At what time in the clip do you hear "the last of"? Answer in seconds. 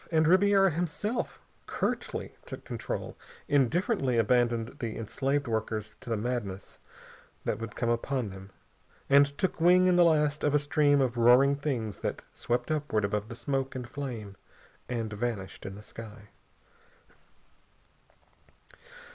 9.97-10.55